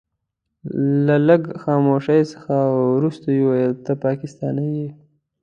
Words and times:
له 1.05 1.15
لږ 1.27 1.41
خاموشۍ 1.63 2.21
څخه 2.33 2.55
وروسته 2.95 3.27
يې 3.35 3.41
وويل 3.45 3.73
ته 3.85 3.93
پاکستانی 4.05 4.69
يې. 4.79 4.89